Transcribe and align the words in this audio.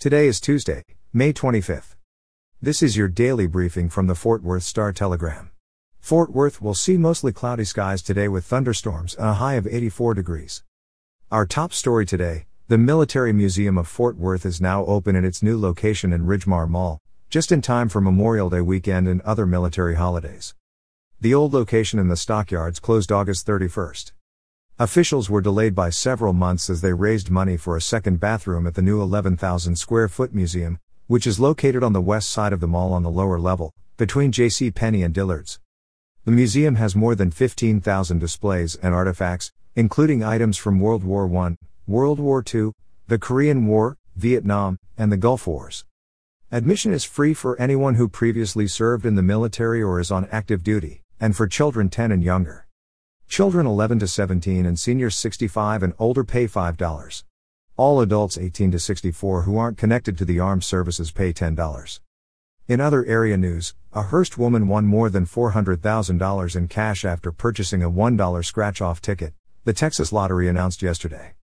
Today 0.00 0.28
is 0.28 0.38
Tuesday, 0.38 0.84
May 1.12 1.32
25th. 1.32 1.96
This 2.62 2.84
is 2.84 2.96
your 2.96 3.08
daily 3.08 3.48
briefing 3.48 3.88
from 3.88 4.06
the 4.06 4.14
Fort 4.14 4.44
Worth 4.44 4.62
Star 4.62 4.92
Telegram. 4.92 5.50
Fort 5.98 6.30
Worth 6.30 6.62
will 6.62 6.74
see 6.74 6.96
mostly 6.96 7.32
cloudy 7.32 7.64
skies 7.64 8.00
today 8.00 8.28
with 8.28 8.44
thunderstorms 8.44 9.16
and 9.16 9.26
a 9.26 9.34
high 9.34 9.54
of 9.54 9.66
84 9.66 10.14
degrees. 10.14 10.62
Our 11.32 11.46
top 11.46 11.72
story 11.72 12.06
today 12.06 12.46
the 12.68 12.78
Military 12.78 13.32
Museum 13.32 13.76
of 13.76 13.88
Fort 13.88 14.16
Worth 14.16 14.46
is 14.46 14.60
now 14.60 14.84
open 14.84 15.16
in 15.16 15.24
its 15.24 15.42
new 15.42 15.58
location 15.58 16.12
in 16.12 16.26
Ridgemar 16.26 16.68
Mall, 16.68 17.00
just 17.28 17.50
in 17.50 17.60
time 17.60 17.88
for 17.88 18.00
Memorial 18.00 18.48
Day 18.48 18.60
weekend 18.60 19.08
and 19.08 19.20
other 19.22 19.46
military 19.46 19.96
holidays. 19.96 20.54
The 21.20 21.34
old 21.34 21.52
location 21.52 21.98
in 21.98 22.06
the 22.06 22.16
stockyards 22.16 22.78
closed 22.78 23.10
August 23.10 23.48
31st. 23.48 24.12
Officials 24.80 25.28
were 25.28 25.40
delayed 25.40 25.74
by 25.74 25.90
several 25.90 26.32
months 26.32 26.70
as 26.70 26.82
they 26.82 26.92
raised 26.92 27.32
money 27.32 27.56
for 27.56 27.76
a 27.76 27.80
second 27.80 28.20
bathroom 28.20 28.64
at 28.64 28.74
the 28.74 28.82
new 28.82 29.02
11,000 29.02 29.74
square 29.74 30.06
foot 30.06 30.32
museum, 30.32 30.78
which 31.08 31.26
is 31.26 31.40
located 31.40 31.82
on 31.82 31.92
the 31.92 32.00
west 32.00 32.30
side 32.30 32.52
of 32.52 32.60
the 32.60 32.68
mall 32.68 32.92
on 32.92 33.02
the 33.02 33.10
lower 33.10 33.40
level, 33.40 33.74
between 33.96 34.30
J.C. 34.30 34.70
Penney 34.70 35.02
and 35.02 35.12
Dillard's. 35.12 35.58
The 36.26 36.30
museum 36.30 36.76
has 36.76 36.94
more 36.94 37.16
than 37.16 37.32
15,000 37.32 38.20
displays 38.20 38.76
and 38.76 38.94
artifacts, 38.94 39.50
including 39.74 40.22
items 40.22 40.56
from 40.56 40.78
World 40.78 41.02
War 41.02 41.28
I, 41.44 41.56
World 41.88 42.20
War 42.20 42.44
II, 42.54 42.70
the 43.08 43.18
Korean 43.18 43.66
War, 43.66 43.96
Vietnam, 44.14 44.78
and 44.96 45.10
the 45.10 45.16
Gulf 45.16 45.48
Wars. 45.48 45.86
Admission 46.52 46.92
is 46.92 47.02
free 47.02 47.34
for 47.34 47.60
anyone 47.60 47.96
who 47.96 48.08
previously 48.08 48.68
served 48.68 49.04
in 49.04 49.16
the 49.16 49.22
military 49.22 49.82
or 49.82 49.98
is 49.98 50.12
on 50.12 50.28
active 50.30 50.62
duty, 50.62 51.02
and 51.18 51.34
for 51.34 51.48
children 51.48 51.88
10 51.88 52.12
and 52.12 52.22
younger. 52.22 52.67
Children 53.28 53.66
11 53.66 53.98
to 53.98 54.08
17 54.08 54.64
and 54.64 54.78
seniors 54.78 55.14
65 55.14 55.82
and 55.82 55.92
older 55.98 56.24
pay 56.24 56.46
$5. 56.46 57.24
All 57.76 58.00
adults 58.00 58.38
18 58.38 58.70
to 58.72 58.78
64 58.78 59.42
who 59.42 59.58
aren't 59.58 59.76
connected 59.76 60.16
to 60.18 60.24
the 60.24 60.40
armed 60.40 60.64
services 60.64 61.10
pay 61.10 61.34
$10. 61.34 62.00
In 62.66 62.80
other 62.80 63.04
area 63.04 63.36
news, 63.36 63.74
a 63.92 64.02
Hurst 64.02 64.38
woman 64.38 64.66
won 64.66 64.86
more 64.86 65.10
than 65.10 65.26
$400,000 65.26 66.56
in 66.56 66.68
cash 66.68 67.04
after 67.04 67.30
purchasing 67.30 67.82
a 67.82 67.90
$1 67.90 68.44
scratch 68.44 68.80
off 68.80 69.02
ticket, 69.02 69.34
the 69.64 69.74
Texas 69.74 70.10
Lottery 70.10 70.48
announced 70.48 70.80
yesterday. 70.80 71.34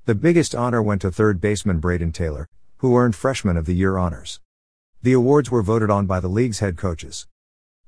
The 0.05 0.15
biggest 0.15 0.55
honor 0.55 0.83
went 0.83 1.01
to 1.01 1.11
third 1.11 1.41
baseman 1.41 1.81
Brayden 1.81 2.13
Taylor, 2.13 2.47
who 2.77 2.95
earned 2.95 3.17
Freshman 3.17 3.57
of 3.57 3.65
the 3.65 3.75
Year 3.75 3.97
honors. 3.97 4.39
The 5.03 5.15
awards 5.15 5.51
were 5.51 5.63
voted 5.63 5.89
on 5.89 6.05
by 6.05 6.21
the 6.21 6.29
league's 6.29 6.59
head 6.59 6.77
coaches. 6.77 7.27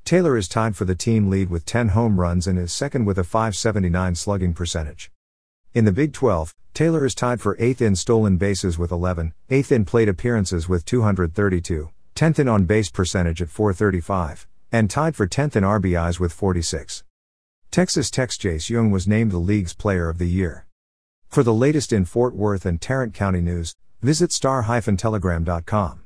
Taylor 0.07 0.39
is 0.39 0.49
tied 0.49 0.77
for 0.77 0.87
the 0.87 0.95
team 0.95 1.29
lead 1.29 1.51
with 1.51 1.67
10 1.67 1.89
home 1.89 2.19
runs 2.19 2.47
and 2.47 2.59
is 2.59 2.73
second 2.73 3.05
with 3.05 3.19
a 3.19 3.23
579 3.23 4.15
slugging 4.15 4.55
percentage. 4.55 5.11
In 5.73 5.85
the 5.85 5.93
Big 5.93 6.13
12, 6.13 6.53
Taylor 6.75 7.05
is 7.05 7.15
tied 7.15 7.41
for 7.41 7.55
8th 7.55 7.81
in 7.81 7.95
stolen 7.95 8.39
bases 8.39 8.77
with 8.77 8.91
11, 8.91 9.35
8th 9.51 9.71
in 9.71 9.85
plate 9.85 10.09
appearances 10.09 10.69
with 10.69 10.85
232, 10.85 11.91
10th 12.17 12.39
in 12.41 12.49
on 12.49 12.65
base 12.65 12.91
percentage 12.91 13.41
at 13.41 13.51
435, 13.51 14.49
and 14.73 14.91
tied 14.91 15.15
for 15.15 15.29
10th 15.29 15.55
in 15.55 15.63
RBIs 15.63 16.19
with 16.19 16.33
46. 16.33 17.05
Texas 17.71 18.11
Tech's 18.11 18.37
Jace 18.37 18.69
Jung 18.69 18.91
was 18.91 19.07
named 19.07 19.31
the 19.31 19.39
league's 19.39 19.73
player 19.73 20.09
of 20.09 20.19
the 20.19 20.27
year. 20.27 20.67
For 21.29 21.45
the 21.45 21.55
latest 21.55 21.93
in 21.93 22.05
Fort 22.05 22.35
Worth 22.35 22.67
and 22.67 22.81
Tarrant 22.81 23.15
County 23.15 23.41
news, 23.41 23.77
visit 24.03 24.33
star-telegram.com. 24.33 26.00